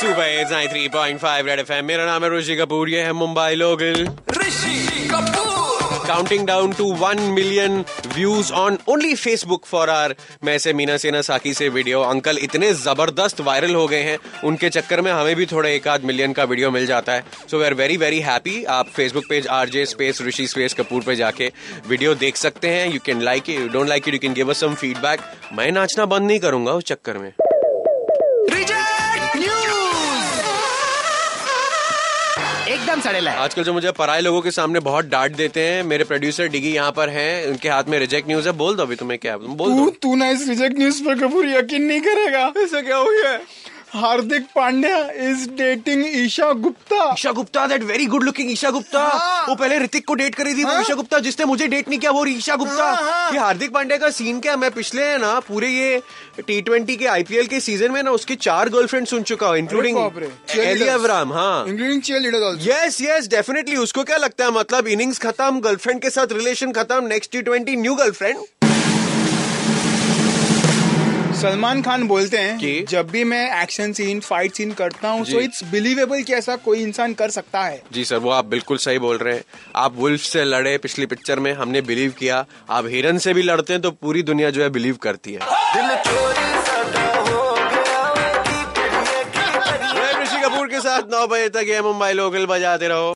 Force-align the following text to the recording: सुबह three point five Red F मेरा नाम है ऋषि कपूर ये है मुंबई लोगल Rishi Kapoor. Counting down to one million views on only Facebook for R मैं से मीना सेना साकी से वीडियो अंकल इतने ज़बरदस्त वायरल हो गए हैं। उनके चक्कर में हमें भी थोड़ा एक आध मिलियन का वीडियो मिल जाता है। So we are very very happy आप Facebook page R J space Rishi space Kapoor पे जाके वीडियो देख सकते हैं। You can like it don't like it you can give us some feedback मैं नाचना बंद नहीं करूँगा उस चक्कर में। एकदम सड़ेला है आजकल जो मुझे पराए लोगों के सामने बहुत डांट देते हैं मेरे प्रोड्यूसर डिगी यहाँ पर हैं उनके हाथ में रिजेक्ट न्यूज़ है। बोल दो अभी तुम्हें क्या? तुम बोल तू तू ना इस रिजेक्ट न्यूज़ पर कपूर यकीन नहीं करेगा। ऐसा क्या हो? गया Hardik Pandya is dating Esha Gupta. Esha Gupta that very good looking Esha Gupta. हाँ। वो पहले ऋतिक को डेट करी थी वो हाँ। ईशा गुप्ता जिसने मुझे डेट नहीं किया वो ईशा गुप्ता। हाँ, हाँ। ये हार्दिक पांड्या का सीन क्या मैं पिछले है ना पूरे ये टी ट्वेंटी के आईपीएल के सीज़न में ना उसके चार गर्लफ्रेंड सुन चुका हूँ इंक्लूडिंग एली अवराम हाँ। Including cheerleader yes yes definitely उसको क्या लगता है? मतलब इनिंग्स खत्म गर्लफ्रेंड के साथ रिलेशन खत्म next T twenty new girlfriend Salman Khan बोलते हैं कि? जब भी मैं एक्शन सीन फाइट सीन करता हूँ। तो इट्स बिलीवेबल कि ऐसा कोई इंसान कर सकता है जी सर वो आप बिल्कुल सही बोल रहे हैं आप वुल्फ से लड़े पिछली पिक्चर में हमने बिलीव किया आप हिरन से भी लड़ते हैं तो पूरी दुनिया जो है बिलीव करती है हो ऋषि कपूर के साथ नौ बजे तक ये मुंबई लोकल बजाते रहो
सुबह 0.00 0.66
three 0.66 0.86
point 0.88 1.18
five 1.20 1.46
Red 1.46 1.58
F 1.60 1.72
मेरा 1.84 2.04
नाम 2.06 2.24
है 2.24 2.30
ऋषि 2.30 2.54
कपूर 2.56 2.88
ये 2.90 3.00
है 3.02 3.12
मुंबई 3.12 3.54
लोगल 3.54 4.06
Rishi 4.36 5.08
Kapoor. 5.10 6.06
Counting 6.06 6.46
down 6.46 6.72
to 6.72 6.84
one 6.94 7.20
million 7.32 7.84
views 8.14 8.52
on 8.52 8.78
only 8.88 9.14
Facebook 9.14 9.66
for 9.66 9.90
R 9.90 10.14
मैं 10.44 10.56
से 10.58 10.72
मीना 10.72 10.96
सेना 10.96 11.20
साकी 11.22 11.52
से 11.54 11.68
वीडियो 11.68 12.00
अंकल 12.02 12.38
इतने 12.42 12.72
ज़बरदस्त 12.74 13.40
वायरल 13.40 13.74
हो 13.74 13.86
गए 13.88 14.02
हैं। 14.02 14.16
उनके 14.44 14.68
चक्कर 14.70 15.00
में 15.00 15.10
हमें 15.12 15.34
भी 15.36 15.46
थोड़ा 15.46 15.68
एक 15.68 15.88
आध 15.88 16.04
मिलियन 16.04 16.32
का 16.32 16.44
वीडियो 16.44 16.70
मिल 16.70 16.86
जाता 16.86 17.12
है। 17.12 17.24
So 17.50 17.58
we 17.58 17.64
are 17.64 17.74
very 17.74 17.96
very 17.96 18.20
happy 18.20 18.64
आप 18.78 18.88
Facebook 18.96 19.24
page 19.28 19.46
R 19.58 19.68
J 19.68 19.84
space 19.86 20.22
Rishi 20.22 20.46
space 20.46 20.74
Kapoor 20.74 21.02
पे 21.06 21.16
जाके 21.16 21.52
वीडियो 21.88 22.14
देख 22.24 22.36
सकते 22.36 22.68
हैं। 22.68 22.88
You 22.92 23.00
can 23.06 23.22
like 23.22 23.50
it 23.50 23.70
don't 23.72 23.88
like 23.88 24.08
it 24.08 24.14
you 24.14 24.20
can 24.20 24.34
give 24.34 24.50
us 24.50 24.60
some 24.60 24.74
feedback 24.76 25.30
मैं 25.52 25.70
नाचना 25.72 26.06
बंद 26.06 26.26
नहीं 26.26 26.40
करूँगा 26.40 26.72
उस 26.72 26.84
चक्कर 26.84 27.18
में। 27.18 27.32
एकदम 32.70 33.00
सड़ेला 33.00 33.30
है 33.30 33.38
आजकल 33.38 33.62
जो 33.64 33.72
मुझे 33.72 33.90
पराए 33.92 34.20
लोगों 34.20 34.40
के 34.40 34.50
सामने 34.50 34.80
बहुत 34.80 35.04
डांट 35.04 35.36
देते 35.36 35.60
हैं 35.60 35.82
मेरे 35.84 36.04
प्रोड्यूसर 36.04 36.48
डिगी 36.48 36.72
यहाँ 36.72 36.92
पर 36.92 37.08
हैं 37.08 37.46
उनके 37.46 37.68
हाथ 37.68 37.84
में 37.88 37.98
रिजेक्ट 37.98 38.28
न्यूज़ 38.28 38.46
है। 38.48 38.52
बोल 38.56 38.76
दो 38.76 38.82
अभी 38.82 38.96
तुम्हें 38.96 39.18
क्या? 39.18 39.36
तुम 39.38 39.54
बोल 39.54 39.70
तू 39.70 39.90
तू 40.02 40.14
ना 40.16 40.28
इस 40.28 40.48
रिजेक्ट 40.48 40.78
न्यूज़ 40.78 41.02
पर 41.04 41.18
कपूर 41.18 41.48
यकीन 41.48 41.82
नहीं 41.82 42.00
करेगा। 42.00 42.52
ऐसा 42.58 42.80
क्या 42.80 42.96
हो? 42.96 43.04
गया 43.04 43.38
Hardik 43.92 44.42
Pandya 44.56 44.98
is 45.20 45.48
dating 45.58 46.04
Esha 46.16 46.50
Gupta. 46.64 47.12
Esha 47.12 47.30
Gupta 47.32 47.66
that 47.66 47.82
very 47.84 48.04
good 48.06 48.24
looking 48.24 48.50
Esha 48.50 48.70
Gupta. 48.70 49.00
हाँ। 49.02 49.46
वो 49.48 49.54
पहले 49.54 49.78
ऋतिक 49.78 50.06
को 50.06 50.14
डेट 50.14 50.34
करी 50.34 50.54
थी 50.54 50.64
वो 50.64 50.70
हाँ। 50.70 50.80
ईशा 50.80 50.94
गुप्ता 50.94 51.18
जिसने 51.18 51.46
मुझे 51.46 51.66
डेट 51.66 51.88
नहीं 51.88 51.98
किया 51.98 52.10
वो 52.10 52.24
ईशा 52.26 52.56
गुप्ता। 52.56 52.84
हाँ, 52.84 53.02
हाँ। 53.02 53.32
ये 53.32 53.38
हार्दिक 53.38 53.72
पांड्या 53.74 53.98
का 53.98 54.10
सीन 54.10 54.40
क्या 54.40 54.56
मैं 54.56 54.70
पिछले 54.70 55.04
है 55.04 55.18
ना 55.20 55.38
पूरे 55.48 55.68
ये 55.68 56.00
टी 56.46 56.60
ट्वेंटी 56.62 56.96
के 56.96 57.06
आईपीएल 57.06 57.46
के 57.46 57.60
सीज़न 57.60 57.92
में 57.92 58.02
ना 58.02 58.10
उसके 58.10 58.34
चार 58.36 58.68
गर्लफ्रेंड 58.68 59.06
सुन 59.06 59.22
चुका 59.22 59.48
हूँ 59.48 59.58
इंक्लूडिंग 59.58 59.98
एली 60.58 60.88
अवराम 60.88 61.32
हाँ। 61.32 61.66
Including 61.66 62.02
cheerleader 62.20 62.58
yes 62.62 63.00
yes 63.02 63.28
definitely 63.30 63.76
उसको 63.78 64.04
क्या 64.04 64.16
लगता 64.18 64.44
है? 64.44 64.50
मतलब 64.52 64.88
इनिंग्स 64.88 65.18
खत्म 65.18 65.60
गर्लफ्रेंड 65.60 66.00
के 66.02 66.10
साथ 66.10 66.32
रिलेशन 66.32 66.72
खत्म 66.72 67.04
next 67.06 67.32
T 67.32 67.42
twenty 67.42 67.76
new 67.76 67.94
girlfriend 67.94 68.38
Salman 71.40 71.82
Khan 71.82 72.06
बोलते 72.08 72.38
हैं 72.38 72.56
कि? 72.58 72.72
जब 72.88 73.10
भी 73.10 73.22
मैं 73.24 73.42
एक्शन 73.62 73.92
सीन 73.92 74.20
फाइट 74.20 74.54
सीन 74.54 74.72
करता 74.80 75.08
हूँ। 75.08 75.24
तो 75.26 75.40
इट्स 75.40 75.62
बिलीवेबल 75.72 76.22
कि 76.22 76.32
ऐसा 76.34 76.56
कोई 76.64 76.82
इंसान 76.82 77.14
कर 77.20 77.30
सकता 77.30 77.62
है 77.64 77.82
जी 77.92 78.04
सर 78.04 78.16
वो 78.26 78.30
आप 78.30 78.44
बिल्कुल 78.54 78.78
सही 78.84 78.98
बोल 79.06 79.18
रहे 79.18 79.34
हैं 79.34 79.44
आप 79.84 79.96
वुल्फ 79.96 80.20
से 80.22 80.44
लड़े 80.44 80.76
पिछली 80.78 81.06
पिक्चर 81.06 81.40
में 81.46 81.52
हमने 81.62 81.80
बिलीव 81.90 82.14
किया 82.18 82.44
आप 82.78 82.86
हिरन 82.90 83.18
से 83.26 83.34
भी 83.34 83.42
लड़ते 83.42 83.72
हैं 83.72 83.82
तो 83.82 83.90
पूरी 84.04 84.22
दुनिया 84.32 84.50
जो 84.50 84.62
है 84.62 84.68
बिलीव 84.70 84.96
करती 85.02 85.32
है 85.32 85.40
हो 85.40 87.38
ऋषि 90.22 90.40
कपूर 90.44 90.66
के 90.68 90.80
साथ 90.80 91.12
नौ 91.12 91.26
बजे 91.26 91.48
तक 91.56 91.64
ये 91.68 91.80
मुंबई 91.82 92.12
लोकल 92.12 92.46
बजाते 92.46 92.88
रहो 92.88 93.08